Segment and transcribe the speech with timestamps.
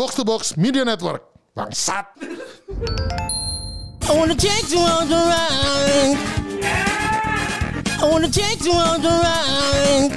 [0.00, 1.20] Box to Box Media Network.
[1.54, 2.06] Bangsat.
[4.08, 6.16] I wanna take you on the ride.
[8.00, 10.16] I wanna take you on the ride.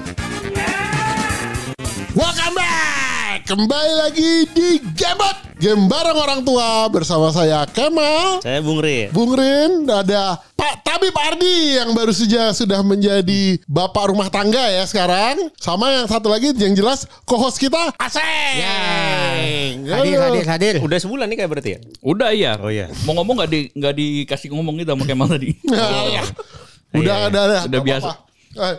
[2.15, 3.43] Welcome back.
[3.43, 5.42] Kembali lagi di Gamebot.
[5.63, 8.43] Game bareng orang tua bersama saya Kemal.
[8.43, 9.07] Saya Bung Ri.
[9.15, 14.83] Bung Rin, ada Pak Tabib Ardi yang baru saja sudah menjadi bapak rumah tangga ya
[14.83, 15.39] sekarang.
[15.55, 19.87] Sama yang satu lagi yang jelas co-host kita Aseng.
[19.87, 20.73] Hadir, hadir, hadir.
[20.83, 21.79] Udah sebulan nih kayak berarti ya?
[22.03, 22.59] Udah iya.
[22.59, 22.91] Oh, iya.
[23.07, 25.55] Mau ngomong nggak di nggak dikasih ngomong gitu sama Kemal tadi.
[25.71, 26.27] Nah,
[26.99, 27.57] Udah Iya, ada ada.
[27.71, 28.09] Udah Gak biasa.
[28.59, 28.75] Eh,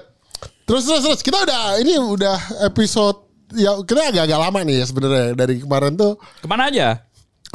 [0.65, 3.24] Terus terus terus kita udah ini udah episode
[3.57, 7.03] ya kita agak-agak lama nih ya sebenarnya dari kemarin tuh Ke mana aja?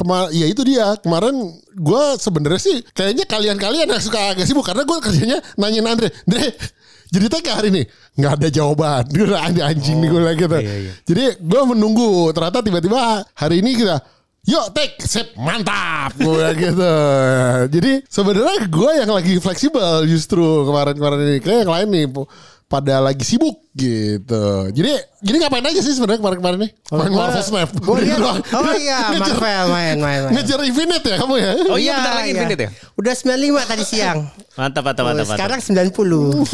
[0.00, 1.36] Kemar ya itu dia kemarin
[1.76, 6.56] gue sebenarnya sih kayaknya kalian-kalian yang suka agak sibuk karena gue kerjanya nanyain Andre Andre
[7.10, 7.82] jadi TK hari ini
[8.16, 10.92] nggak ada jawaban gue ada anjing nih gue lagi gitu iya, iya.
[11.04, 14.00] jadi gue menunggu ternyata tiba-tiba hari ini kita
[14.48, 16.94] Yuk take sip mantap gue gitu.
[17.68, 22.06] Jadi sebenarnya gue yang lagi fleksibel justru kemarin-kemarin ini kayak yang lain nih
[22.70, 24.70] pada lagi sibuk gitu.
[24.70, 26.70] Jadi jadi ngapain aja sih sebenarnya kemarin-kemarin nih?
[26.94, 27.66] Main Marvel Snap.
[27.74, 28.22] Gue lihat.
[28.22, 28.38] Doang.
[28.54, 30.32] Oh iya, Ngejar- Marvel main, main, main.
[30.38, 31.50] Ngejar Infinite ya kamu ya?
[31.66, 32.70] Oh iya, bentar lagi Infinite ya?
[32.94, 33.26] Udah 95
[33.66, 34.18] tadi siang.
[34.58, 35.26] Mantap, mantap, mantap.
[35.26, 35.34] mantap.
[35.34, 36.46] Sekarang 90.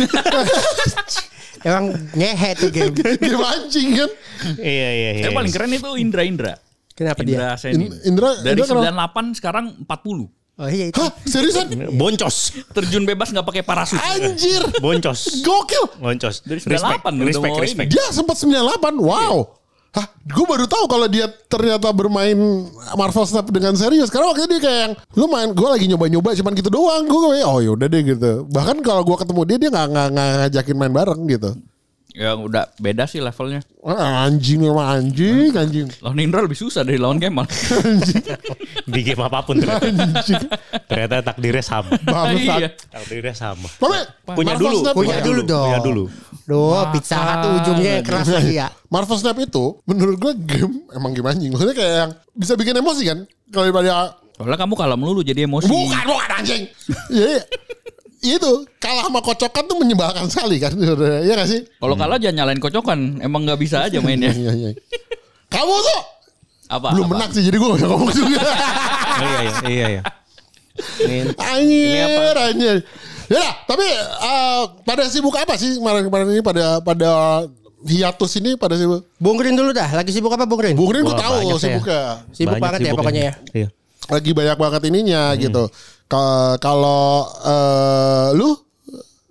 [1.67, 2.93] Emang ngehe tuh game.
[2.95, 4.11] Game anjing kan?
[4.57, 5.23] Iya, iya, iya.
[5.29, 6.53] Yang paling keren itu Indra Indra.
[6.97, 7.61] Kenapa Indra dia?
[7.61, 7.93] Seni.
[7.93, 9.21] In- Indra- dari Indra kenapa?
[9.35, 10.33] 98 sekarang 40.
[10.57, 10.97] Oh iya itu.
[10.97, 11.69] Hah seriusan?
[12.01, 12.57] Boncos.
[12.73, 14.01] Terjun bebas nggak pakai parasut.
[14.01, 14.65] Anjir.
[14.81, 15.45] Boncos.
[15.45, 16.01] Gokil.
[16.01, 16.41] Boncos.
[16.49, 17.89] Dari Respect, 98 udah respect, mau respect.
[17.93, 18.97] Dia sempat 98.
[18.97, 19.37] Wow.
[19.97, 22.37] Hah, gue baru tahu kalau dia ternyata bermain
[22.97, 24.13] Marvel Snap dengan serius.
[24.13, 27.05] Karena waktu itu dia kayak yang, lu main, gue lagi nyoba-nyoba cuman gitu doang.
[27.09, 28.45] Gue kayak, oh yaudah deh gitu.
[28.49, 31.51] Bahkan kalau gue ketemu dia, dia nggak nggak nggak ngajakin main bareng gitu.
[32.17, 33.61] Yang udah beda sih levelnya.
[33.85, 35.87] Wah, anjing sama anjing, anjing.
[36.01, 37.45] Lawan Indra lebih susah dari lawan Kemal.
[38.93, 39.85] Di game apa pun ternyata.
[40.89, 41.93] ternyata takdirnya sama.
[42.01, 42.57] Bangsat.
[42.57, 42.69] iya.
[42.73, 43.69] Takdirnya sama.
[43.69, 44.79] Tapi Punya Marvel dulu.
[44.81, 45.69] Snap, Punya dulu dong.
[45.69, 46.05] Punya dulu.
[46.49, 48.73] Duh, pizza hut tuh ujungnya keras lagi ya.
[48.89, 51.51] Marvel Snap itu menurut gue game emang game anjing.
[51.53, 53.19] Maksudnya kayak yang bisa bikin emosi kan.
[53.53, 55.65] Kalau daripada Soalnya kamu kalah melulu jadi emosi.
[55.65, 56.63] Bukan, bukan anjing.
[57.09, 57.41] Iya,
[58.23, 60.73] itu kalah sama kocokan tuh menyebalkan sekali kan.
[60.77, 61.61] Iya gak sih?
[61.77, 63.21] Kalau kalah jangan nyalain kocokan.
[63.21, 64.33] Emang nggak bisa aja mainnya.
[64.33, 64.71] Iya, iya.
[65.47, 66.01] Kamu tuh
[66.67, 66.91] Apa?
[66.97, 67.13] belum apa?
[67.15, 68.41] menang sih jadi gue gak usah ngomong juga.
[69.17, 70.03] Oh, iya, iya, iya, iya.
[71.41, 72.77] Anjir, anjir.
[73.27, 77.11] Ya lah, tapi eh, pada sibuk apa sih kemarin-kemarin ini pada pada
[77.81, 79.09] hiatus ini pada sibuk.
[79.17, 79.89] Bung Rin dulu dah.
[79.97, 80.77] Lagi sibuk apa Bung Rin?
[80.77, 81.81] Bung Rin gue tahu banyak saya.
[81.81, 82.03] sibuknya.
[82.31, 83.35] Sibuk banyak banget ya pokoknya ya.
[83.57, 83.69] Iya.
[84.07, 85.65] Lagi banyak banget ininya gitu.
[86.07, 88.51] Ka- Kalau eh, lu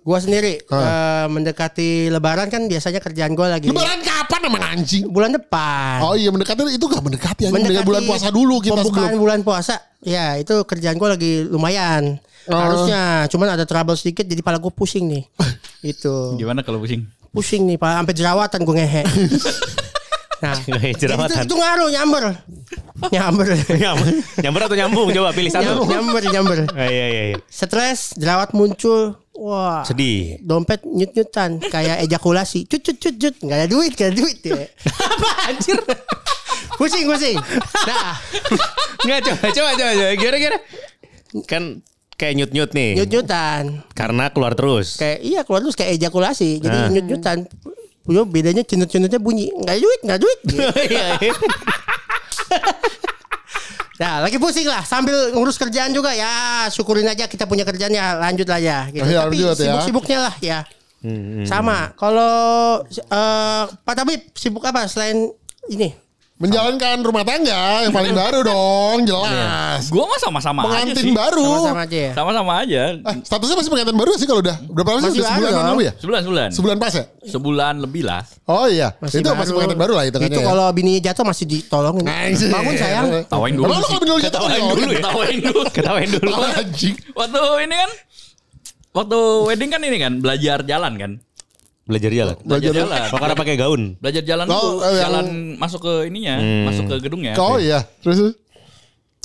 [0.06, 5.02] Gua sendiri eh, mendekati lebaran kan biasanya kerjaan gua lagi lebaran kapan emang anjing?
[5.10, 5.98] bulan depan.
[5.98, 7.58] Oh iya mendekati itu gak mendekati anjing.
[7.58, 9.22] Dengan Mendekati bulan puasa dulu kita pembukaan sebelum.
[9.26, 9.74] bulan puasa.
[10.06, 12.22] Ya, itu kerjaan gua lagi lumayan.
[12.46, 12.54] Oh.
[12.54, 15.26] Harusnya, cuman ada trouble sedikit jadi pala gue pusing nih.
[15.90, 16.38] itu.
[16.38, 17.02] Gimana kalau pusing?
[17.34, 19.02] Pusing nih, pala sampai jerawatan gue ngehe.
[20.38, 21.36] nah, jadi jerawatan.
[21.42, 22.24] Itu, itu ngaruh nyamber.
[23.08, 23.46] Nyamber.
[23.72, 25.08] Nyamber, nyamber atau nyambung?
[25.10, 25.84] Coba pilih satu.
[25.84, 26.58] nyamber, nyamber.
[26.76, 27.36] Ah, iya, iya, iya.
[27.46, 29.16] Stres, jerawat muncul.
[29.36, 29.84] Wah.
[29.84, 30.40] Sedih.
[30.40, 32.64] Dompet nyut-nyutan kayak ejakulasi.
[32.64, 33.34] Cut cut cut cut.
[33.44, 34.56] Enggak ada duit, enggak ada duit ya.
[34.88, 35.76] Apa anjir?
[36.76, 37.36] pusing, pusing.
[37.84, 38.16] Nah,
[39.04, 40.12] Enggak, coba, coba, coba, coba.
[40.14, 40.58] Gimana,
[41.44, 41.62] Kan
[42.16, 42.90] kayak nyut-nyut nih.
[42.96, 43.84] nyut-nyutan.
[43.92, 44.96] Karena keluar terus.
[44.96, 46.56] Kayak iya keluar terus kayak ejakulasi.
[46.58, 46.88] Jadi Nah.
[46.90, 47.38] nyut-nyutan.
[48.06, 49.50] Punya bedanya cenut-cenutnya bunyi.
[49.50, 50.40] Enggak ada duit, enggak ada duit.
[50.94, 51.34] Iya, iya.
[53.96, 56.68] Nah, lagi pusing lah sambil ngurus kerjaan juga ya.
[56.68, 58.92] Syukurin aja kita punya kerjaan ya, lanjut lah ya.
[58.92, 59.08] Gitu.
[59.08, 59.56] Ya, Tapi ya.
[59.56, 60.58] sibuk-sibuknya lah ya.
[61.00, 61.96] Hmm, Sama.
[61.96, 62.34] Kalau
[62.92, 65.32] eh, Pak Tabib sibuk apa selain
[65.72, 65.96] ini?
[66.36, 69.88] Menjalankan rumah tangga yang paling baru dong, jelas.
[69.88, 71.16] Gua mah sama-sama aja Pengantin sih.
[71.16, 71.48] baru.
[71.48, 72.12] Sama-sama aja ya.
[72.12, 72.82] Sama-sama aja.
[72.92, 75.08] Eh, statusnya masih pengantin baru sih kalau udah berapa lama sih?
[75.08, 75.64] Masih Udah sebulan ada.
[75.64, 75.92] lalu ya?
[75.96, 76.48] Sebulan sebulan.
[76.52, 77.04] Sebulan pas ya?
[77.24, 78.22] Sebulan lebih lah.
[78.44, 80.36] Oh iya, itu masih pengantin baru lah hitungannya.
[80.36, 80.46] Itu ya.
[80.46, 82.04] kalau bini jatuh masih ditolongin.
[82.04, 82.52] Anjing.
[82.52, 83.04] Bangun sayang.
[83.32, 85.00] Tawain dulu Emang lu kalau bini lu jatuh Ketawain nggak dulu ya.
[85.00, 85.60] Ketawain dulu.
[85.80, 86.30] Ketawain dulu.
[86.36, 86.94] Anjing.
[87.16, 87.90] Waktu ini kan
[88.92, 89.18] waktu
[89.48, 91.12] wedding kan ini kan belajar jalan kan.
[91.86, 92.36] Belajar jalan.
[92.42, 93.00] Belajar Belajar- jalan.
[93.14, 93.82] Karena pakai gaun.
[93.96, 96.34] Belajar jalan Oh, tuh eh, yang- jalan masuk ke ininya,
[96.66, 97.32] masuk ke gedungnya.
[97.36, 98.34] Oh iya, terus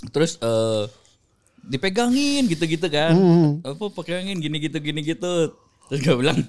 [0.04, 0.84] Terus eh
[1.62, 3.13] dipegangin gitu-gitu kan.
[3.13, 3.50] Hmm.
[3.62, 5.54] Apa pegangin gini gitu gini gitu.
[5.88, 6.40] Terus gue bilang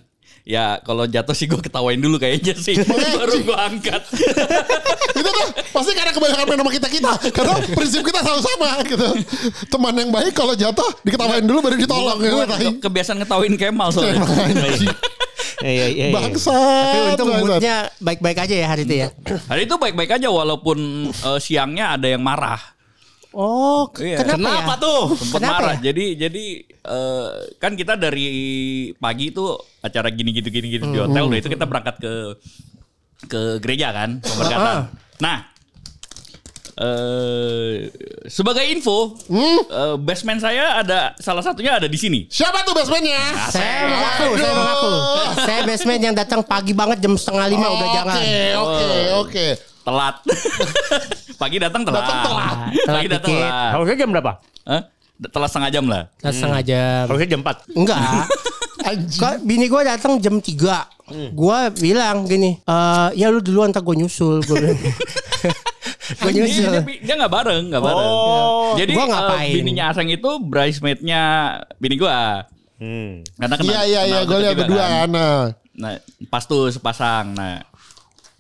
[0.43, 2.75] Ya kalau jatuh sih gue ketawain dulu kayaknya sih
[3.15, 4.03] Baru gue angkat
[5.12, 9.06] itu tuh pasti karena kebanyakan main sama kita kita karena prinsip kita selalu sama gitu
[9.69, 12.67] teman yang baik kalau jatuh diketawain dulu baru ditolong gitu tai.
[12.81, 14.19] kebiasaan ngetawain Kemal soalnya
[15.62, 16.06] Iya iya.
[16.11, 16.12] iya.
[16.12, 16.53] Bangsat.
[16.85, 19.09] Tapi untung moodnya baik-baik aja ya hari itu ya.
[19.47, 20.79] Hari itu baik-baik aja walaupun
[21.09, 22.59] eh, siangnya ada yang marah.
[23.32, 24.20] Oh, Iya.
[24.20, 24.82] kenapa, Kenapa ya?
[24.82, 25.00] tuh?
[25.17, 25.75] Sempet Kenapa marah.
[25.81, 25.88] ya?
[25.88, 28.29] Jadi jadi eh, kan kita dari
[28.94, 29.44] pagi itu
[29.81, 32.12] acara gini gitu gini gitu di hotel udah itu kita berangkat ke
[33.23, 34.91] ke gereja kan pemberkatan.
[35.17, 35.47] Nah,
[36.72, 37.92] eh
[38.28, 42.24] sebagai info, eh, basement saya ada salah satunya ada di sini.
[42.32, 43.20] Siapa tuh basementnya?
[43.52, 44.90] Saya mengaku, saya mengaku.
[45.44, 48.16] Saya basement yang datang pagi banget jam setengah lima udah jangan.
[48.16, 48.90] Oke, oke,
[49.20, 49.46] oke.
[49.82, 50.16] Telat.
[51.42, 52.00] pagi datang telat.
[52.06, 52.56] Datang telat.
[52.70, 53.70] Telat Pagi datang telat.
[53.74, 54.32] Harusnya jam berapa?
[54.62, 54.82] Hah?
[55.22, 56.02] Telat setengah jam lah.
[56.22, 57.02] Nah, setengah jam.
[57.10, 57.78] Harusnya jam 4.
[57.78, 57.98] Enggak.
[58.92, 63.94] Kok bini gue datang jam 3 Gue bilang gini eh Ya lu duluan ntar gue
[63.94, 64.74] nyusul Gue bilang
[66.14, 68.11] Gue Dia, nyusul dia, dia gak bareng, gak bareng.
[68.11, 68.73] Oh.
[68.75, 69.53] Jadi Gua eh, ngapain?
[69.55, 71.23] bininya Aseng itu bridesmaid-nya
[71.76, 72.44] bini gua.
[72.76, 73.23] Hmm.
[73.37, 74.19] Karena kena, Iya, iya, iya.
[74.19, 75.09] kenal Gue lihat berdua kan.
[75.09, 75.43] Nah.
[75.73, 75.93] Nah,
[76.26, 77.32] pas tuh sepasang.
[77.32, 77.62] Nah,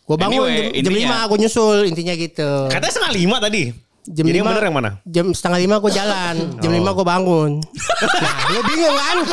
[0.02, 3.70] Gue bangun Anyway, jam, 5 gue nyusul Intinya gitu Katanya setengah lima tadi.
[4.02, 4.90] Jam Jadi yang lima- bener yang mana?
[5.06, 7.50] Jam setengah lima gue jalan Jam lima gue bangun
[8.22, 9.16] Nah lu bingung kan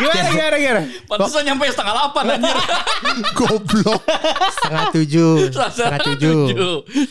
[0.00, 0.82] Gimana gimana gimana?
[1.04, 2.56] pantesan nyampe setengah delapan anjir.
[3.38, 4.00] Goblok.
[4.56, 5.32] Setengah tujuh.
[5.52, 6.38] Setengah tujuh.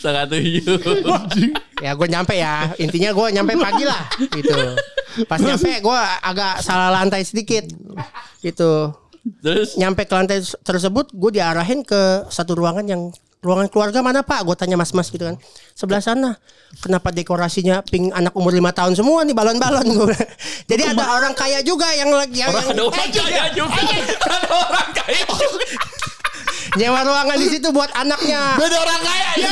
[0.01, 0.77] Setengah tujuh.
[1.79, 2.73] Ya gue nyampe ya.
[2.81, 4.57] Intinya gue nyampe pagi lah Gitu.
[5.29, 7.69] Pas nyampe gue agak salah lantai sedikit
[8.41, 8.71] Gitu.
[9.45, 9.77] Terus?
[9.77, 14.43] Nyampe ke lantai tersebut Gue diarahin ke satu ruangan yang Ruangan keluarga mana pak?
[14.43, 15.39] Gue tanya mas-mas gitu kan.
[15.71, 16.35] Sebelah sana.
[16.83, 19.87] Kenapa dekorasinya Pink anak umur 5 tahun semua nih Balon-balon.
[20.69, 23.79] Jadi ada orang kaya juga Yang lagi yang, ada yang, orang kaya juga.
[24.27, 25.65] Ada orang kaya juga.
[26.77, 29.49] Nyewa ruangan di situ buat anaknya Beda orang kaya ya.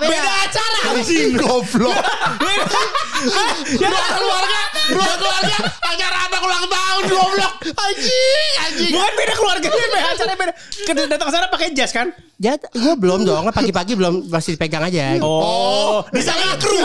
[0.00, 0.32] Beda, beda.
[0.48, 0.78] acara.
[0.94, 1.96] Anjing goblok.
[3.74, 4.60] Ruang keluarga,
[4.92, 7.52] ruang keluarga, acara anak ulang tahun goblok.
[7.68, 8.92] Anjing, anjing.
[8.94, 10.52] Bukan beda keluarga beda acaranya beda.
[10.84, 12.12] Kita datang sana pakai jas kan?
[12.40, 13.48] Ya, gue belum dong.
[13.52, 15.16] Pagi-pagi belum masih dipegang aja.
[15.24, 16.76] Oh, di sana kru.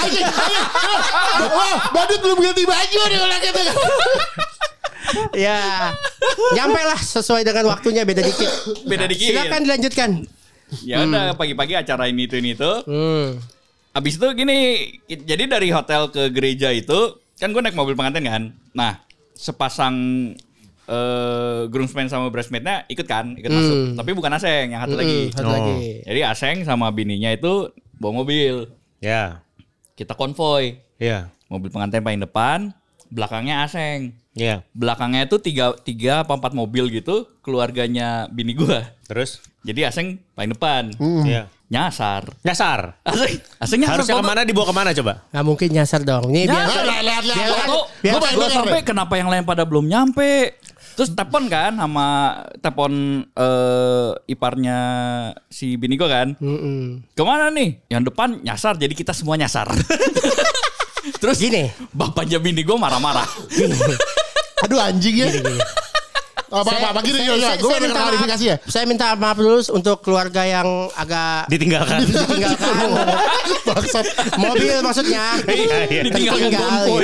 [0.00, 0.64] Anjing, anjing.
[1.50, 3.62] Wah, badut belum ganti baju nih ulang gitu.
[5.36, 5.90] Ya,
[6.52, 8.50] nyampe lah sesuai dengan waktunya beda dikit.
[8.84, 9.30] Beda dikit.
[9.30, 10.10] Silakan dilanjutkan.
[10.82, 12.72] Ya udah pagi-pagi acara ini itu ini itu.
[12.86, 13.42] Hmm.
[13.90, 14.58] Abis itu gini,
[15.08, 16.98] jadi dari hotel ke gereja itu
[17.36, 18.42] kan gue naik mobil pengantin kan.
[18.70, 19.02] Nah,
[19.32, 19.96] sepasang
[20.86, 23.78] eh groomsmen sama bridesmaidnya ikut kan, ikut masuk.
[23.94, 25.20] Tapi bukan Aseng, yang satu lagi.
[25.24, 25.54] Hmm, satu Oh.
[25.54, 25.78] lagi.
[26.02, 28.66] Jadi Aseng sama bininya itu bawa mobil.
[28.98, 29.42] Ya,
[29.94, 30.80] Kita konvoy.
[30.96, 32.70] ya, Mobil pengantin paling depan,
[33.08, 34.14] belakangnya Aseng.
[34.40, 34.64] Ya.
[34.72, 38.88] Belakangnya itu tiga, tiga apa empat mobil gitu, keluarganya bini gua.
[39.04, 39.44] Terus?
[39.60, 40.96] Jadi Aseng paling depan.
[41.28, 41.52] Ya.
[41.68, 42.32] Nyasar.
[42.40, 42.96] Nyasar.
[43.04, 44.00] Aseng, Aseng nyasar.
[44.00, 45.12] Harusnya ke mana dibawa ke mana coba?
[45.30, 46.32] Nggak mungkin nyasar dong.
[46.32, 46.82] Ini biar Nyasar.
[46.82, 47.36] Lihat, lihat, lihat.
[47.38, 50.56] Biar- Toto, biar- gua, gua sampai kenapa yang lain pada belum nyampe.
[50.90, 52.06] Terus telepon kan sama
[52.58, 52.92] telepon
[53.24, 54.78] eh, iparnya
[55.46, 56.28] si bini gua kan.
[56.36, 57.06] Mm-mm.
[57.14, 57.78] Ke mana nih?
[57.86, 59.70] Yang depan nyasar, jadi kita semua nyasar.
[61.22, 61.68] Terus Gini.
[61.92, 63.24] bapaknya bini gue marah-marah.
[64.62, 65.28] Aduh anjing ya.
[66.50, 67.46] Apa apa apa gini Saya- ya.
[67.54, 68.56] saya- Gue saya minta klarifikasi ya.
[68.58, 70.66] maaf- Saya minta maaf dulu untuk keluarga yang
[70.98, 72.02] agak Ditinggalkan.
[72.10, 72.74] ditinggalkan.
[74.42, 75.38] Mobil maksudnya.
[75.46, 76.00] Iya, iya.
[76.02, 76.94] Ditinggalkan gitu.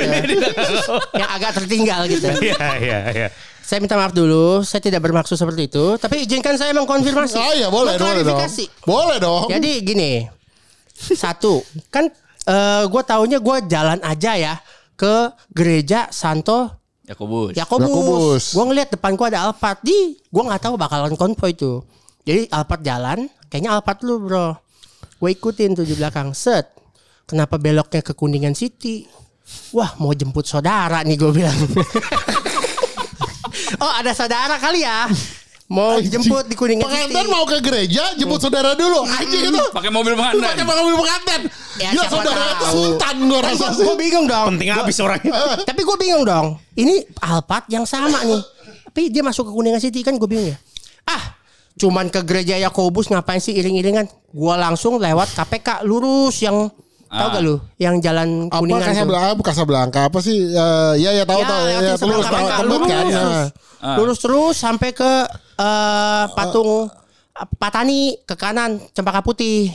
[1.15, 2.27] yang agak tertinggal gitu.
[2.43, 3.27] Iya, iya, iya.
[3.63, 7.35] Saya minta maaf dulu, saya tidak bermaksud seperti itu, tapi izinkan saya mengkonfirmasi.
[7.35, 8.43] Oh iya boleh boleh dong.
[8.83, 9.47] Boleh dong.
[9.47, 10.27] Jadi gini,
[10.91, 12.11] satu kan
[12.83, 14.53] gue taunya gue jalan aja ya
[14.95, 17.55] ke gereja Santo Yakobus.
[17.55, 17.87] Yakobus.
[17.87, 18.43] Yakobus.
[18.51, 21.87] Gue ngeliat depan gue ada Alphard di, gue nggak tahu bakalan konvoy tuh.
[22.27, 24.59] Jadi Alphard jalan, kayaknya Alphard lu bro.
[25.17, 26.75] Gue ikutin tuh di belakang, set.
[27.23, 29.07] Kenapa beloknya ke Kuningan City?
[29.71, 31.55] Wah mau jemput saudara nih gue bilang.
[33.83, 35.07] oh ada saudara kali ya.
[35.67, 36.23] Mau Anjing.
[36.23, 37.11] jemput di Kuningan City.
[37.11, 39.03] Pengantin mau ke gereja jemput saudara dulu.
[39.03, 39.63] Anjing itu.
[39.69, 40.47] Pakai mobil pengantin.
[40.47, 41.41] pakai mobil pengantin.
[41.75, 42.73] Ya, Gila siapa saudara itu tahu.
[42.73, 43.83] sultan gue rasa sih.
[43.83, 44.47] Gue bingung dong.
[44.55, 45.31] Penting habis orangnya.
[45.61, 46.47] Tapi gue bingung dong.
[46.73, 48.41] Ini Alphard yang sama nih.
[48.87, 50.57] Tapi dia masuk ke Kuningan City kan gue bingung ya.
[51.03, 51.35] Ah,
[51.75, 54.07] cuman ke gereja Yakobus ngapain sih iring-iringan?
[54.31, 56.71] Gue langsung lewat KPK lurus yang
[57.09, 57.31] tahu Ah.
[57.31, 57.55] gak lu?
[57.75, 58.89] Yang jalan Apa Kuningan tuh.
[58.89, 60.37] Casablanca, bukan Casablanca apa sih?
[60.45, 62.65] Eh, ya ya tahu Ya, tahu ya, ya, terus tahu tebet kan.
[62.65, 63.07] lurus, Nah.
[63.09, 63.39] terus.
[63.95, 65.11] Lurus terus sampai ke
[65.57, 69.69] eh, patung eh, Patani ke kanan Cempaka Putih.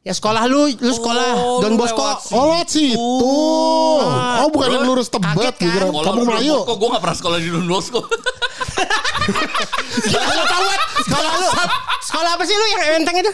[0.00, 2.00] Ya sekolah lu, lu sekolah Oh, Don Bosco.
[2.32, 2.96] Oh lewat situ.
[2.96, 5.68] Oh bukan yang lurus tebet Kaget kan?
[5.68, 5.86] gitu.
[5.92, 6.56] Kalau Kamu Melayu.
[6.62, 8.00] Kok gue gak pernah sekolah di Don Bosco.
[10.06, 10.80] Gila lu tahu kan?
[11.02, 11.48] Sekolah lu.
[12.06, 13.32] Sekolah apa sih lu yang enteng itu?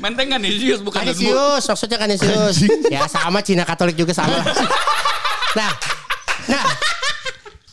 [0.00, 1.04] Menteng kan Isius bukan.
[1.04, 2.56] Kanisius, maksudnya Kanisius.
[2.88, 4.40] Ya sama Cina Katolik juga sama.
[4.40, 4.46] lah.
[5.56, 5.72] nah,
[6.48, 6.64] nah,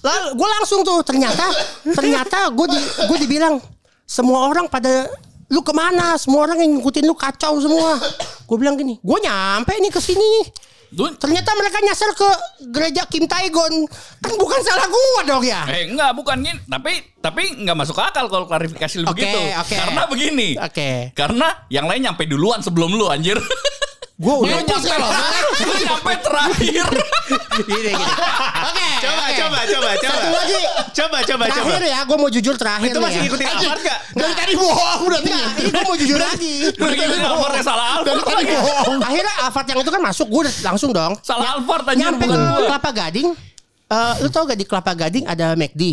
[0.04, 1.48] Lalu gue langsung tuh ternyata
[1.96, 3.56] ternyata gue di gue dibilang
[4.04, 5.08] semua orang pada
[5.48, 6.20] lu ke mana?
[6.20, 7.96] Semua orang yang ngikutin lu kacau semua.
[8.44, 10.52] Gue bilang gini, gue nyampe nih ke sini.
[10.94, 12.30] Lu Ternyata mereka nyasar ke
[12.70, 13.74] gereja Kim Taegon.
[14.22, 15.66] Kan bukan salah gue dong ya.
[15.66, 16.38] Eh enggak bukan
[16.70, 19.40] tapi tapi enggak masuk akal kalau klarifikasi lu Oke, begitu.
[19.58, 19.76] oke.
[19.76, 20.50] Karena begini.
[20.60, 20.90] Oke.
[21.18, 23.38] Karena yang lain nyampe duluan sebelum lu anjir.
[24.14, 24.94] Gue udah Lu nyampe,
[25.60, 26.86] lu nyampe terakhir.
[27.58, 27.92] gini gini.
[27.98, 28.90] Oke.
[29.02, 29.34] Coba, oke.
[29.36, 30.14] coba, coba, coba.
[30.14, 30.54] Satu lagi.
[30.54, 31.44] Coba, coba, coba.
[31.50, 33.24] Terakhir ya, gue mau jujur terakhir Itu masih ya.
[33.26, 34.00] ngikutin Alphard gak?
[34.14, 35.28] Dari tadi bohong berarti.
[35.28, 36.54] Enggak, ini gue mau jujur lagi.
[36.72, 38.56] Udah gitu Alphard salah Dari Alphard tadi lagi.
[38.56, 39.00] bohong.
[39.02, 41.14] Akhirnya Alphard yang itu kan masuk, gue udah langsung dong.
[41.20, 42.62] Salah Alphard anjir Nyampe bukan ke.
[42.64, 43.28] Kelapa Gading,
[43.90, 45.84] eh, lu tau gak di Kelapa Gading ada McD.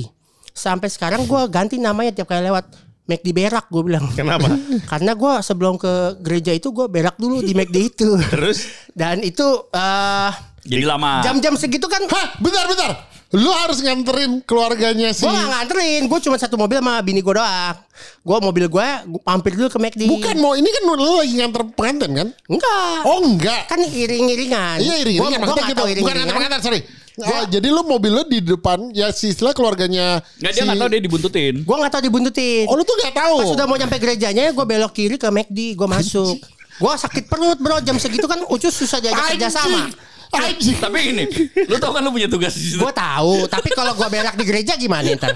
[0.52, 2.68] Sampai sekarang gue ganti namanya tiap kali lewat.
[3.10, 4.06] McD berak gue bilang.
[4.10, 4.46] Kenapa?
[4.90, 8.14] Karena gue sebelum ke gereja itu gue berak dulu di McD itu.
[8.32, 8.70] Terus?
[8.90, 10.30] Dan itu eh,
[10.62, 11.18] Jadi lama.
[11.20, 12.92] jam-jam segitu kan Hah, bentar bentar.
[13.30, 17.30] Lu harus nganterin keluarganya si Gue gak nganterin Gue cuma satu mobil sama bini gue
[17.30, 17.78] doang
[18.20, 18.74] Gue mobil gue
[19.06, 22.28] gua Mampir dulu ke McD Bukan mau ini kan lu lagi nganter pengantin kan?
[22.44, 23.70] Enggak Oh enggak.
[23.70, 25.78] Kan iring-iringan Iya iring Gua- iringan gua maksudnya nggak gitu.
[25.78, 26.18] tahu Bukan iring-iringan.
[26.18, 26.80] nganter pengantin sorry.
[27.18, 30.22] Ah, jadi lu mobil lu di depan ya si istilah keluarganya.
[30.38, 31.54] Enggak dia si- enggak tahu dia dibuntutin.
[31.60, 33.36] Gue gak tahu dibuntutin Oh lu tuh gak tahu.
[33.36, 36.36] Pas sudah mau nyampe gerejanya Gue belok kiri ke McD Gue masuk
[36.78, 39.90] Gue sakit perut bro Jam segitu kan Ucus susah diajak kerja sama
[40.30, 40.78] Anjing.
[40.78, 41.24] Tapi ini,
[41.66, 42.78] lu tau kan lu punya tugas di situ.
[42.78, 45.34] Gue tahu Tapi kalau gue berak di gereja gimana ntar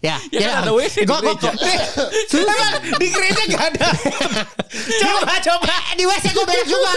[0.06, 1.50] Ya, Ya kan ada WC di Gua- gua- gereja.
[2.30, 2.78] Susah.
[2.94, 3.88] Di gereja gak ada.
[5.02, 5.74] coba, coba.
[5.90, 6.90] Eh, di WC gue berak juga.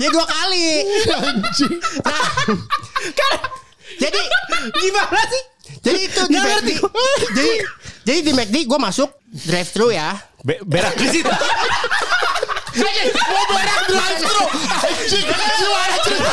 [0.00, 0.66] ya dua kali.
[1.12, 1.76] Anjing.
[2.00, 2.24] Nah,
[3.12, 3.32] kan
[3.96, 4.20] jadi
[4.72, 5.42] Gimana sih?
[5.78, 6.70] jadi itu di McD.
[7.28, 7.52] Jadi
[8.02, 10.16] jadi di McD gue masuk drive thru ya.
[10.40, 11.28] Be berak di situ.
[12.76, 14.44] Mau berak drive thru.
[14.76, 15.24] Anjing.
[15.24, 16.24] Gimana cerita?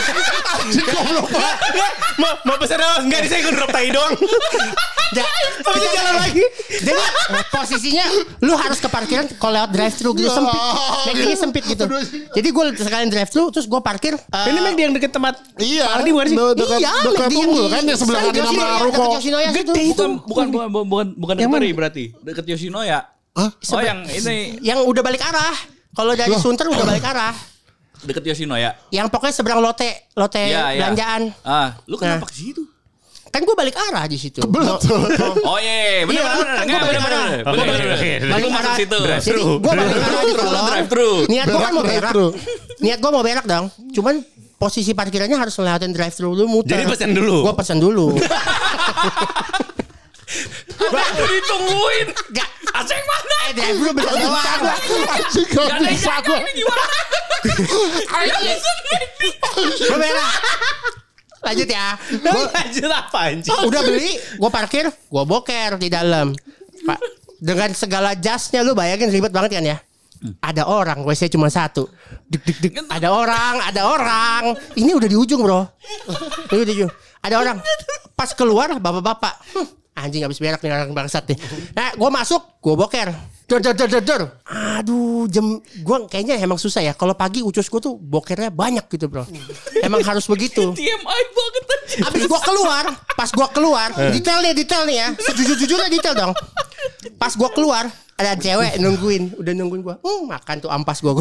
[0.53, 1.57] Anjing goblok banget.
[2.13, 2.95] mau mau pesan apa?
[3.01, 4.13] Enggak, di saya gue drop tai doang.
[5.13, 5.25] Ja,
[5.77, 6.43] dia jalan lagi.
[6.73, 7.01] Jadi
[7.47, 8.05] posisinya
[8.41, 10.57] lu harus ke parkiran kalau lewat drive thru gitu sempit.
[10.57, 11.37] Oh, McD-nya gitu.
[11.39, 11.83] sempit gitu.
[12.33, 14.17] Jadi gue sekalian drive thru terus gue parkir.
[14.17, 15.85] eh, Ini memang yang deket tempat Iya.
[15.95, 16.35] Aldi bukan sih?
[16.35, 17.37] de- Dekat iya, dekat di
[17.69, 19.03] kan yang sebelah kanan sama dekat ruko.
[19.15, 19.73] Yoshinoya situ.
[19.93, 20.67] Bukan bukan bukan
[21.13, 22.03] bukan bukan, berarti.
[22.19, 22.99] Deket Yoshinoya.
[23.33, 23.49] Hah?
[23.53, 25.72] Oh yang ini Yang udah balik arah.
[25.93, 26.41] Kalau dari Loh.
[26.41, 27.35] Sunter udah balik arah.
[28.03, 28.75] deket Yoshinoya.
[28.89, 30.79] Yang pokoknya seberang lote, lote Iya, iya.
[30.83, 31.21] belanjaan.
[31.39, 32.27] Ah, lu kenapa Nah.
[32.27, 32.63] ke situ?
[33.31, 34.43] Kan gue balik arah di situ.
[34.43, 34.77] Betul.
[35.41, 36.59] Oh iya, benar Iya, benar benar.
[36.59, 37.09] benar balik benar.
[37.09, 37.29] arah.
[37.39, 37.65] benar,
[38.29, 38.59] balik benar.
[38.59, 38.75] arah.
[38.75, 38.99] Situ.
[39.23, 40.65] Jadi gue balik arah di kolong.
[40.67, 41.11] drive thru.
[41.25, 42.13] Niat gue kan mau Berak.
[42.77, 43.65] Niat gue mau berak dong.
[43.89, 44.15] Cuman
[44.53, 46.75] posisi parkirannya harus ngelewatin drive thru dulu muter.
[46.75, 47.37] Jadi pesen dulu.
[47.41, 48.07] Gue pesen dulu.
[50.79, 52.07] Udah ditungguin.
[52.31, 52.49] Gak.
[52.73, 53.35] Aceng mana?
[53.43, 54.61] Eh drive thru bener doang.
[55.05, 56.11] Anjing gak Gak ada yang bisa
[56.41, 56.85] ini gimana?
[59.77, 60.33] Gue berak.
[61.43, 61.87] Lanjut ya.
[62.23, 63.51] Gua- Lanjut apa anjing?
[63.61, 66.31] udah beli, gue parkir, gue boker di dalam.
[66.81, 66.99] Pak,
[67.37, 69.77] dengan segala jasnya lu bayangin ribet banget kan ya.
[70.39, 71.91] Ada orang, WC cuma satu.
[72.25, 72.73] Dik dik dik.
[72.87, 74.55] Ada orang, ada orang.
[74.71, 75.67] Ini udah di ujung bro.
[76.47, 76.91] Ini udah di ujung.
[77.19, 77.57] Ada orang.
[78.15, 79.33] Pas keluar bapak-bapak.
[79.51, 81.37] "Hmm, anjing habis berak nih orang bangsat nih.
[81.77, 83.09] Nah, gue masuk, gue boker.
[83.43, 84.21] Dor dor dor dor dor.
[84.47, 86.93] Aduh, jam gue kayaknya emang susah ya.
[86.95, 89.27] Kalau pagi ucus gue tuh bokernya banyak gitu bro.
[89.83, 90.73] Emang harus begitu.
[90.79, 91.63] TMI banget.
[91.93, 95.07] Abis gua keluar, pas gua keluar, detail nih, detail nih ya.
[95.13, 96.33] Sejujur-jujurnya detail dong.
[97.19, 99.95] Pas gua keluar, ada cewek nungguin, udah nungguin gua.
[99.99, 101.17] Hmm, makan tuh ampas gua.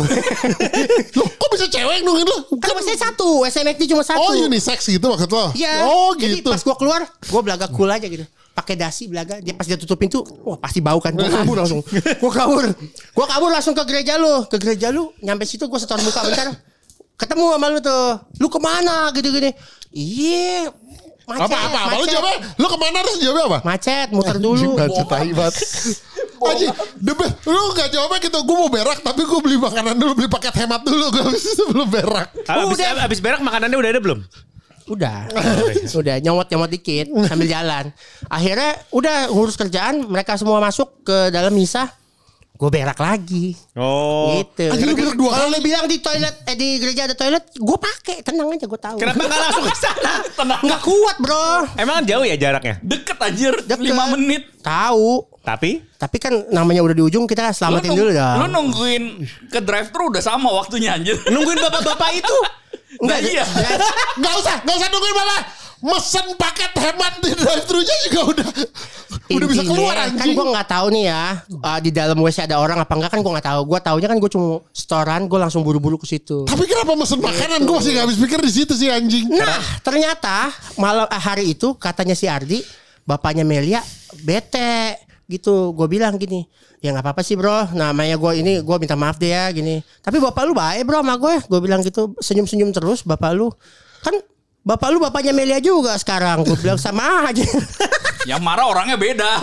[1.16, 2.38] Loh, kok bisa cewek nungguin lu?
[2.60, 4.20] kan masih satu, SMXD cuma satu.
[4.20, 5.50] Oh, unisex gitu maksud lo?
[5.56, 5.88] Iya.
[5.88, 6.52] Oh, Jadi gitu.
[6.52, 7.00] pas gua keluar,
[7.32, 8.28] gua belaga cool aja gitu.
[8.52, 11.16] Pakai dasi belaga, dia pas dia tutup pintu, wah pasti bau kan.
[11.16, 11.80] Gua kabur langsung.
[12.22, 12.64] Gua kabur.
[13.16, 15.10] Gua kabur langsung ke gereja lu, ke gereja lu.
[15.24, 16.52] Nyampe situ gua setor muka bentar.
[17.16, 18.20] Ketemu sama lu tuh.
[18.36, 19.50] Lu ke mana gitu gini.
[19.92, 20.72] Iya.
[21.32, 22.12] Macet, Apa apa apa lu macet.
[22.12, 22.38] jawabnya?
[22.60, 23.58] Lu ke mana terus jawabnya apa?
[23.64, 24.68] Macet, muter dulu.
[24.76, 25.54] Anjing tai banget.
[26.52, 27.34] Anjing, the best.
[27.46, 30.82] Lu gak jawabnya gitu, gue mau berak tapi gue beli makanan dulu, beli paket hemat
[30.82, 32.28] dulu gue sebelum berak.
[32.44, 33.06] Abis, Udah.
[33.06, 34.20] abis berak makanannya udah ada belum?
[34.90, 35.30] Udah.
[36.02, 37.94] udah nyomot-nyomot dikit sambil jalan.
[38.26, 41.86] Akhirnya udah ngurus kerjaan, mereka semua masuk ke dalam misa.
[42.52, 43.58] Gue berak lagi.
[43.74, 44.38] Oh.
[44.38, 44.70] Gitu.
[44.70, 45.52] Anjing, lu berak dua Kalau kali.
[45.52, 48.96] lu bilang di toilet eh di gereja ada toilet, gue pakai, tenang aja gue tahu.
[48.96, 50.12] Kenapa nggak langsung ke sana?
[50.60, 51.46] Nggak kuat, Bro.
[51.74, 52.78] Emang jauh ya jaraknya?
[52.80, 53.82] Deket anjir, Deket.
[53.88, 54.42] 5 menit.
[54.60, 55.26] Tahu.
[55.42, 58.38] Tapi Tapi kan namanya udah di ujung kita selamatin nung- dulu Lu dong.
[58.48, 59.04] nungguin
[59.50, 61.18] ke drive thru udah sama waktunya anjir.
[61.26, 62.36] nungguin bapak-bapak itu.
[63.00, 63.42] Nah iya.
[64.14, 65.40] Gak usah, gak usah nungguin bapak.
[65.82, 68.48] Mesen paket hemat di drive thru-nya juga udah
[69.32, 70.34] udah bisa Intinya, keluar Kan anjing.
[70.38, 71.24] gue nggak tahu nih ya
[71.58, 73.60] uh, di dalam WC ada orang apa enggak kan gue nggak tahu.
[73.66, 76.46] Gue taunya kan gue cuma storan, gue langsung buru-buru ke situ.
[76.46, 77.66] Tapi kenapa mesen makanan?
[77.66, 79.26] Gue masih gak habis pikir di situ sih anjing.
[79.26, 82.62] Nah, ternyata malam eh, hari itu katanya si Ardi,
[83.02, 83.82] bapaknya Melia
[84.22, 85.72] bete gitu.
[85.74, 86.44] Gue bilang gini,
[86.78, 87.72] ya nggak apa-apa sih bro.
[87.74, 89.82] Namanya gue ini gue minta maaf deh ya gini.
[89.98, 91.34] Tapi bapak lu baik bro sama gue.
[91.50, 93.50] Gue bilang gitu senyum-senyum terus bapak lu.
[94.02, 94.18] Kan
[94.62, 96.46] bapak lu bapaknya Melia juga sekarang.
[96.46, 97.42] Gue bilang sama aja.
[98.30, 99.42] Yang marah orangnya beda.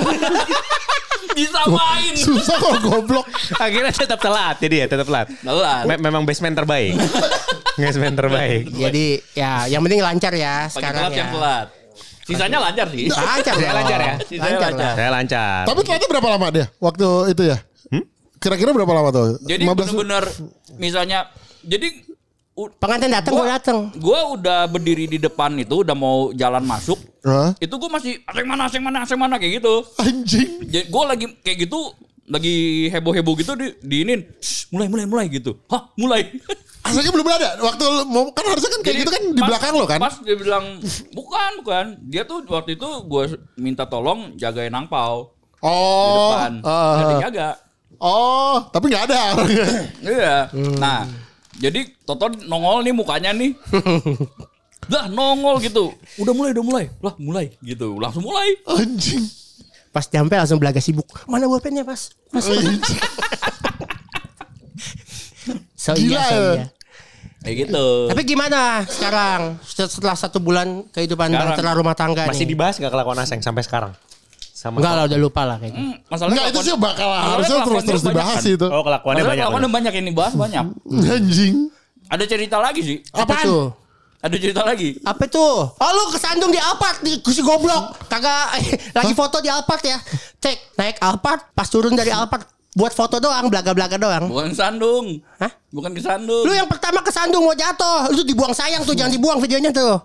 [1.36, 2.16] Disamain.
[2.16, 3.28] Susah kok goblok.
[3.60, 5.28] Akhirnya tetap telat jadi ya, tetap telat.
[5.40, 5.84] Telat.
[5.86, 6.96] Me- memang basement terbaik.
[7.80, 8.72] basement terbaik.
[8.72, 11.20] Jadi ya yang penting lancar ya Pagi sekarang telat ya.
[11.20, 11.68] yang telat.
[12.24, 13.10] Sisanya lancar sih.
[13.10, 14.14] Lancar, Saya lancar ya?
[14.22, 14.94] Sisanya Lancar lancar.
[14.96, 15.62] Saya lancar.
[15.68, 17.58] Tapi telatnya berapa lama dia waktu itu ya?
[18.40, 19.28] Kira-kira berapa lama tuh?
[19.44, 20.24] Jadi 15 bener-bener
[20.80, 21.28] misalnya
[21.60, 21.92] jadi
[22.76, 23.78] Pengantin datang gue Gua- datang.
[23.96, 27.00] gua udah berdiri di depan itu udah mau jalan masuk.
[27.22, 27.56] Hah?
[27.58, 29.76] Itu gua masih asing mana asing mana asing mana kayak gitu.
[29.98, 30.50] Anjing.
[30.66, 31.80] Jadi gue lagi kayak gitu
[32.26, 32.56] lagi
[32.88, 35.58] heboh-heboh gitu di diinin "Shh, mulai mulai mulai gitu.
[35.66, 36.28] Hah, mulai.
[36.80, 37.50] Asalnya belum ada.
[37.60, 40.00] Waktu mau kan harusnya kan kayak Jadi gitu kan di pas- belakang lo kan?
[40.00, 40.66] Pas dia bilang
[41.12, 41.86] bukan bukan.
[42.04, 43.24] Dia tuh waktu itu gue
[43.56, 46.32] minta tolong jagain angpau di Oh.
[46.32, 46.52] depan.
[46.62, 46.96] ah.
[46.96, 47.50] Gak dijaga.
[48.00, 49.68] oh, tapi nggak ada orangnya.
[50.00, 50.36] Iya.
[50.78, 51.04] Nah,
[51.60, 53.52] jadi Toto nongol nih mukanya nih.
[54.94, 55.92] Lah nongol gitu.
[56.18, 56.86] Udah mulai, udah mulai.
[57.04, 58.00] Lah mulai gitu.
[58.00, 58.58] Langsung mulai.
[58.66, 59.22] Anjing.
[59.92, 61.06] Pas nyampe langsung belaga sibuk.
[61.28, 62.10] Mana pulpennya pas?
[62.32, 62.46] Pas.
[65.80, 66.52] So Gila iya, so ya.
[66.60, 66.66] iya.
[67.40, 67.86] Kayak gitu.
[68.12, 71.72] Tapi gimana sekarang setelah satu bulan kehidupan Sekarang.
[71.80, 72.52] rumah tangga Masih nih?
[72.52, 73.96] dibahas nggak kelakuan Aseng sampai sekarang?
[74.60, 75.80] Sama Enggak lah udah lupa lah kayaknya.
[75.80, 78.68] Hmm, masalahnya Enggak itu sih bakal harusnya terus terus dibahas sih itu.
[78.68, 79.40] Oh kelakuannya banyak.
[79.48, 80.66] kelakuannya banyak yang dibahas banyak.
[81.16, 81.56] Anjing.
[82.12, 82.98] Ada cerita lagi sih.
[83.16, 83.72] Apa tuh?
[84.20, 85.00] Ada cerita lagi.
[85.08, 85.64] Apa tuh?
[85.80, 88.04] Oh lu kesandung di Alphard di si goblok.
[88.12, 88.60] Kagak
[89.00, 89.96] lagi foto di Alphard ya.
[90.44, 92.44] Cek naik Alphard pas turun dari Alphard
[92.78, 94.30] buat foto doang belaga-belaga doang.
[94.30, 95.18] Bukan sandung.
[95.42, 95.50] Hah?
[95.70, 96.46] Bukan kesandung.
[96.46, 100.02] Lu yang pertama kesandung mau jatuh, lu dibuang sayang tuh jangan dibuang videonya tuh.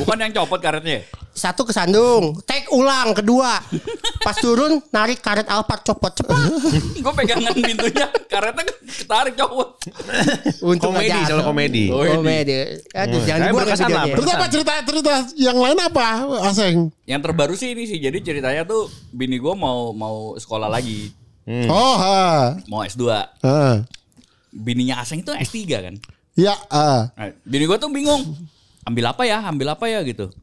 [0.00, 1.04] Bukan yang copot karetnya.
[1.36, 3.60] Satu kesandung, take ulang kedua.
[4.24, 6.48] Pas turun narik karet Alphard copot cepat.
[6.96, 8.08] Gue pegangan pintunya.
[8.24, 9.76] Karetnya ketarik copot.
[10.64, 11.44] Untung Komedi, selalu jatuh.
[11.44, 11.84] komedi.
[11.92, 12.52] Oh, Komedi.
[12.96, 14.14] Aduh, jangan dibuang ya videonya.
[14.16, 16.06] Terus apa cerita cerita yang lain apa,
[16.48, 16.88] Aseng?
[17.04, 18.00] Yang terbaru sih ini sih.
[18.00, 21.12] Jadi ceritanya tuh bini gue mau mau sekolah lagi.
[21.46, 22.58] Oh, ha.
[22.66, 23.06] Mau S2.
[23.46, 23.86] Ha.
[24.50, 25.94] Bininya Aseng itu S3 kan.
[26.34, 27.08] Ya, ah.
[27.14, 28.34] Nah, bini gue tuh bingung.
[28.82, 29.40] Ambil apa ya?
[29.46, 30.34] Ambil apa ya gitu.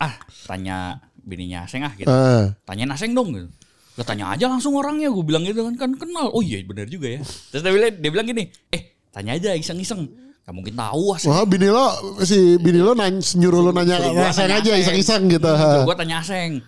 [0.00, 0.16] Ah,
[0.48, 2.08] tanya bininya Aseng ah gitu.
[2.08, 2.56] Ah.
[2.64, 3.48] Tanyain Aseng dong gitu.
[3.96, 6.28] Lah tanya aja langsung orangnya gue bilang gitu kan kan kenal.
[6.32, 7.20] Oh iya benar juga ya.
[7.52, 10.04] Terus dia bilang, dia bilang gini, "Eh, tanya aja iseng-iseng.
[10.44, 14.28] Gak mungkin tahu Aseng." Wah, bini lo si bini lo nanya, nyuruh lo nanya gua
[14.28, 15.48] Aseng tanya aja iseng-iseng gitu.
[15.88, 16.60] Gue tanya Aseng.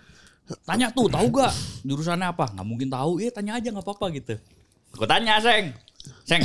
[0.65, 1.53] Tanya tuh, tahu gak
[1.85, 2.49] jurusannya apa?
[2.57, 3.21] Gak mungkin tahu.
[3.21, 4.35] Iya, tanya aja nggak apa-apa gitu.
[4.97, 5.77] Gue tanya Aseng.
[6.25, 6.41] Seng,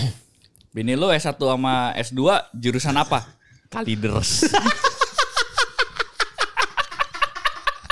[0.75, 3.23] bini lo S1 sama S2 jurusan apa?
[3.71, 4.43] Kaliders.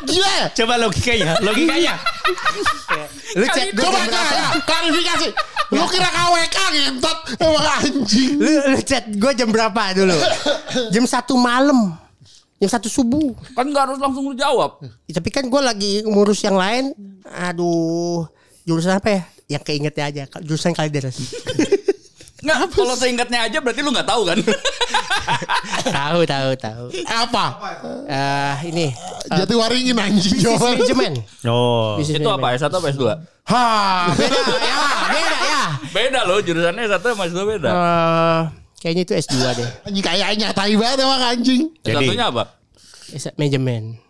[0.02, 0.52] Gila.
[0.52, 1.95] Coba logikanya, logikanya.
[3.38, 5.28] Lu cek Coba ya, klarifikasi.
[5.71, 8.32] Lu kira KWK ngentot emang anjing.
[8.36, 10.17] Lu, lu chat gue jam berapa dulu?
[10.91, 11.95] jam satu malam.
[12.62, 13.34] Jam satu subuh.
[13.58, 14.78] kan gak harus langsung lu jawab.
[15.10, 16.93] Ya, tapi kan gue lagi ngurus yang lain.
[17.26, 18.30] Aduh.
[18.63, 19.21] Jurusan apa ya?
[19.58, 20.24] Yang keingetnya aja.
[20.39, 21.17] Jurusan kalideres.
[22.41, 24.34] Nggak, kalau seingatnya aja berarti lu nggak tahu kan?
[26.02, 26.84] tahu, tahu, tahu.
[27.06, 27.45] Apa?
[28.10, 28.88] Eh ini.
[29.30, 30.74] Jati waringin anjing Business jawaban.
[30.74, 31.15] management.
[31.45, 32.02] Oh.
[32.02, 32.41] Business Itu apa?
[32.50, 32.74] management.
[32.74, 33.04] S1 apa S2?
[33.45, 33.65] Ha,
[34.17, 35.62] beda ya, beda ya.
[35.93, 37.69] Beda loh, jurusannya S1 sama S2 beda.
[37.69, 38.41] Eh,
[38.82, 39.70] kayaknya itu S2 deh.
[39.86, 41.62] Anjing kayaknya tai banget emang anjing.
[41.80, 42.44] Jadi- S1-nya apa?
[43.12, 44.02] S- manajemen.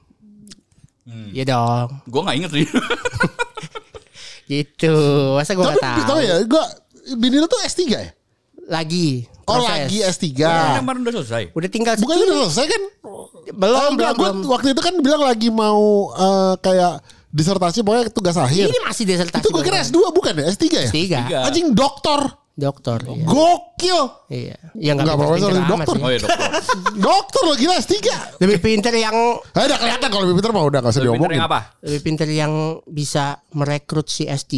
[1.30, 2.00] Iya dong.
[2.06, 2.66] Gue gak inget sih.
[4.48, 4.96] Gitu.
[5.34, 6.08] Masa gue Tapi gak tahu.
[6.08, 6.64] tahu ya, gua
[7.14, 8.12] bini lo tuh S3 ya?
[8.68, 9.28] Lagi.
[9.44, 9.68] Oh proses.
[9.90, 10.26] lagi S3.
[10.38, 11.44] Kan kemarin udah selesai.
[11.52, 12.84] Udah tinggal Bukannya udah selesai kan?
[13.52, 14.50] belum, Oh, enggak, belum, gua belum.
[14.50, 15.82] waktu itu kan bilang lagi mau
[16.14, 16.94] eh, kayak
[17.28, 18.68] disertasi pokoknya tugas akhir.
[18.68, 19.40] Ini masih desertasi.
[19.40, 20.46] Itu gue kira S2 bukan ya?
[20.48, 20.90] S3 ya?
[20.90, 21.20] Tiga.
[21.26, 21.38] Tiga.
[21.44, 22.28] Anjing doktor.
[22.52, 23.00] Dokter.
[23.02, 23.26] Iya.
[23.26, 24.00] Gokil.
[24.28, 24.56] Iya.
[24.76, 25.86] Ya Enggak amat dokter.
[25.88, 26.02] sih.
[26.02, 26.50] Oh iya dokter.
[27.08, 27.96] dokter lo gila S3.
[28.38, 29.16] Lebih pinter yang
[29.58, 31.40] Eh, udah kelihatan kalau lebih pintar mah udah gak usah Lebih pinter diomongin.
[31.40, 31.60] yang apa?
[31.82, 32.54] lebih pinter yang
[32.86, 34.54] bisa merekrut si S3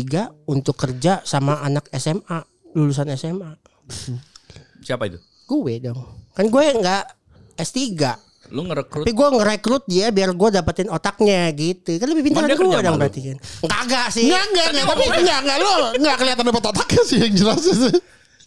[0.46, 2.40] untuk kerja sama anak SMA,
[2.74, 3.52] lulusan SMA.
[4.80, 5.22] Siapa itu?
[5.46, 6.00] Gue dong.
[6.34, 7.04] Kan gue nggak
[7.56, 7.80] S3.
[8.54, 11.98] Lu ngerekrut Tapi gue ngerekrut dia biar gue dapetin otaknya gitu.
[11.98, 13.38] Kan lebih pintar dari gue dong berarti kan.
[13.66, 14.30] Enggak sih.
[14.30, 17.62] Enggak, enggak, enggak, tapi enggak, enggak, lo enggak kelihatan dapat otaknya sih yang jelas.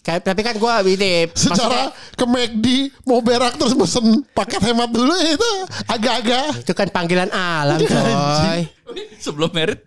[0.01, 2.67] Kayak- tapi kan gue ini Secara ke McD
[3.03, 5.51] mau berak terus pesen paket hemat dulu itu
[5.85, 6.63] agak-agak.
[6.63, 8.71] itu kan panggilan alam coy.
[9.19, 9.83] sebelum merit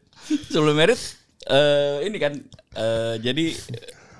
[0.51, 0.99] sebelum merit
[1.47, 2.35] eh ini kan
[2.75, 3.55] eh jadi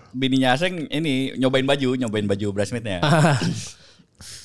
[0.10, 3.04] bininya Aseng ini nyobain baju nyobain baju bridesmaidnya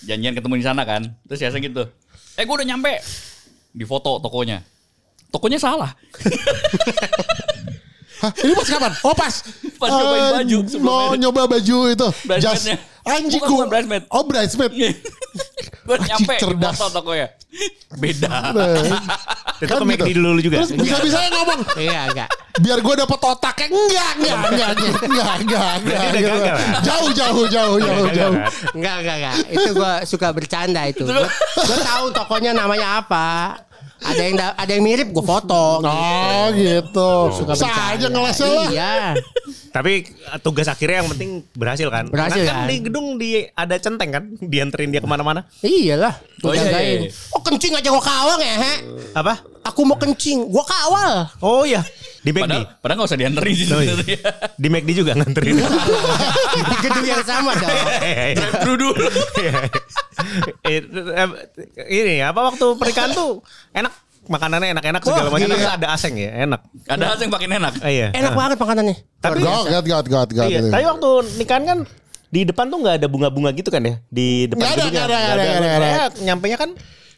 [0.02, 1.84] janjian ketemu di sana kan terus Aseng gitu
[2.34, 2.98] eh gue udah nyampe
[3.70, 4.62] di foto tokonya
[5.28, 5.90] tokonya salah
[8.14, 8.92] Hah, ini pas kapan?
[9.04, 9.34] Oh pas.
[9.76, 12.08] Pas nyobain Eh, baju Mau nyoba baju itu.
[12.40, 12.62] Jas.
[12.64, 12.76] Bridesmaidnya.
[13.04, 13.56] Anjing Bukan, gua.
[13.58, 14.02] bukan bridesmaid.
[14.08, 14.72] Oh bridesmaid.
[15.84, 16.72] gue nyampe di cerdas.
[16.72, 17.28] foto tokonya
[18.00, 18.80] beda Nah,
[19.64, 20.20] Itu Kan McD gitu.
[20.20, 20.57] dulu juga.
[20.59, 21.61] Terus bisa-bisanya ngomong.
[21.77, 22.29] Iya enggak.
[22.55, 23.66] Biar gue dapet otaknya.
[23.68, 26.05] Enggak, enggak, enggak, enggak, enggak, enggak, enggak.
[26.14, 26.38] gitu.
[26.38, 26.57] kan?
[26.81, 28.37] Jauh, jauh, jauh, jauh, jauh.
[28.72, 29.37] Enggak, enggak, enggak.
[29.50, 31.03] Itu gue suka bercanda itu.
[31.03, 33.59] Gue tahu tokonya namanya apa.
[34.05, 35.81] Ada yang da- ada yang mirip gue foto.
[35.81, 37.11] Oh gitu.
[37.33, 38.09] Suka Saja bercanda.
[38.12, 38.68] ngelesnya lah.
[38.68, 38.94] Iya.
[39.74, 42.06] Tapi uh, tugas akhirnya yang penting berhasil kan.
[42.06, 42.70] Berhasil, Karena kan kan?
[42.70, 45.50] di gedung di ada centeng kan, dianterin dia ke mana-mana.
[45.60, 46.14] Iyalah.
[46.46, 47.10] Oh, iya, iya, iya.
[47.34, 48.74] Oh kencing aja gue kawang ya, he?
[49.18, 49.42] Apa?
[49.66, 51.26] Aku mau kencing, gue kawal.
[51.42, 51.82] Oh iya,
[52.20, 52.44] di McD.
[52.46, 53.96] padahal padahal nggak usah dianterin sih Oh, iya.
[54.54, 55.56] Di McD juga nganterin.
[56.70, 57.74] Di gedung yang sama dong.
[58.38, 58.94] Drive-thru dulu
[60.62, 61.28] Eh, eh,
[61.90, 63.92] ini apa waktu pernikahan tuh enak
[64.26, 65.54] makanannya enak-enak segala macam gila.
[65.54, 66.60] tapi ada aseng ya enak.
[66.87, 68.08] ada yang makin enak Ah, iya.
[68.10, 68.96] Enak banget makanannya.
[69.18, 70.46] Tapi Gak, gak, gak, gak, gak.
[70.48, 71.78] iya, tapi waktu nikahan kan
[72.28, 75.16] di depan tuh nggak ada bunga-bunga gitu kan ya di depan Nggak ada, nggak ada,
[75.16, 75.87] nggak ada, nggak ada, nggak ada.
[75.87, 76.70] Saya nyampenya kan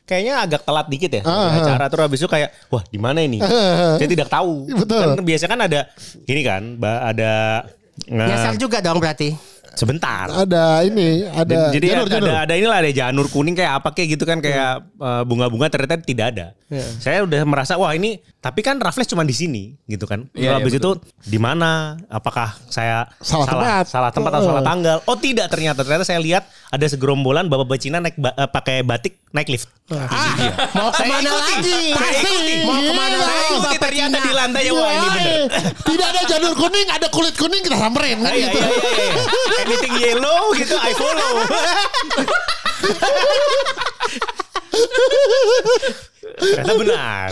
[0.05, 3.43] kayaknya agak telat dikit ya Ah, acara terus habis itu kayak wah di mana ini
[3.99, 5.03] saya tidak tahu Betul.
[5.15, 5.81] kan biasa kan ada
[6.25, 7.33] ini kan ada
[8.07, 9.33] Nyasar juga dong berarti.
[9.73, 11.69] sebentar Ada ini, ada.
[11.69, 12.29] jadi janur, ada, janur.
[12.29, 15.97] ada ada inilah ada janur kuning kayak apa kayak gitu kan kayak eh, bunga-bunga ternyata
[15.99, 16.47] tidak ada.
[16.67, 16.83] Iya.
[16.99, 20.25] Saya udah merasa wah ini tapi kan Raffles cuma di sini gitu kan.
[20.33, 20.91] Iya, Habis iya, itu
[21.23, 21.95] di mana?
[22.07, 23.85] Apakah saya Salah salah tempat.
[23.87, 24.49] salah tempat atau Oh.
[24.51, 24.97] salah tanggal?
[25.05, 29.15] Oh tidak ternyata ternyata saya lihat ada segerombolan bapak-bapak Cina naik ba- eh, pakai batik
[29.31, 29.69] naik lift.
[29.89, 30.35] Ah,
[30.75, 31.55] mau Saya ke mana ikuti.
[31.55, 31.79] lagi?
[31.93, 32.55] Saya ikuti.
[32.61, 33.45] Mau ke mana lagi?
[33.47, 34.21] Ikuti Bapak ternyata Cina?
[34.21, 35.41] di lantai ya wah ini bener.
[35.79, 38.59] Tidak ada janur kuning, ada kulit kuning kita samperin kan Ah, gitu.
[38.59, 39.15] iya, iya, iya.
[39.63, 41.33] Anything yellow gitu I follow.
[46.35, 47.27] Ternyata benar.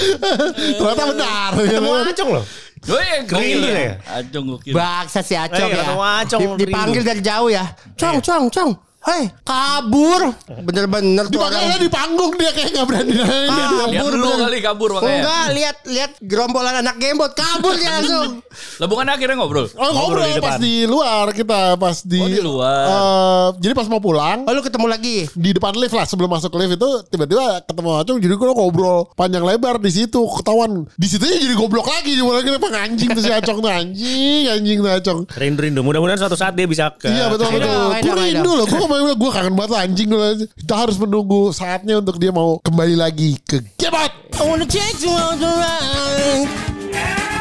[0.54, 1.50] Ternyata benar.
[1.58, 2.44] Ketemu Acong loh.
[2.84, 3.72] Oh iya, gokil ya.
[3.80, 3.92] ya?
[4.20, 4.72] Acung gokil.
[4.76, 5.96] Baksa si Acong Eh, ya.
[6.20, 7.64] Acong, Di- dipanggil dari jauh ya.
[7.96, 8.70] Cong, cong, cong.
[9.04, 10.32] Hei, kabur.
[10.64, 11.76] Bener-bener tuh orang.
[11.76, 13.28] di panggung dia kayak gak berani nanya.
[13.28, 15.12] Ah, Lihat kabur dulu kali kabur makanya.
[15.12, 18.40] Enggak, lihat lihat gerombolan anak gembot kabur dia langsung.
[18.80, 19.68] Lah bukan akhirnya ngobrol.
[19.76, 22.84] Oh ngobrol Ngobrol di pas di luar kita pas di, Oh, di luar.
[22.86, 25.16] eh, jadi pas mau pulang Oh, lu ketemu lagi.
[25.30, 29.44] di depan lift lah sebelum masuk lift itu tiba-tiba ketemu Acung jadi gue ngobrol panjang
[29.44, 33.58] lebar di situ ketahuan di situ jadi goblok lagi cuma lagi anjing tuh si Acong
[33.60, 35.80] tuh anjing anjing tuh Acong Rindu rindu.
[35.82, 37.10] Mudah-mudahan suatu saat dia bisa ke.
[37.10, 37.68] Iya betul betul.
[37.68, 38.64] ayo Gue rindu loh.
[38.64, 40.46] Gue bilang gue kangen banget anjing dulu.
[40.54, 44.12] Kita harus menunggu saatnya untuk dia mau kembali lagi ke Gebot.
[44.34, 44.66] I wanna
[45.10, 47.33] on the ride.